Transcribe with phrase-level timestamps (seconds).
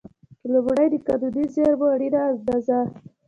[0.53, 2.79] لومړی: د قانوني زېرمو اړینه اندازه.